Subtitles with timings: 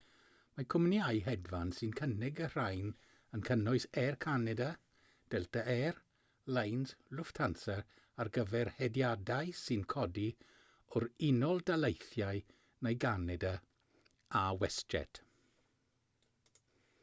[0.57, 2.87] mae cwmnïau hedfan sy'n cynnig y rhain
[3.37, 4.69] yn cynnwys air canada
[5.35, 5.99] delta air
[6.59, 7.77] lines lufthansa
[8.23, 10.25] ar gyfer hediadau sy'n codi
[11.01, 12.41] o'r unol daleithiau
[12.89, 13.53] neu ganada
[14.43, 15.23] a westjet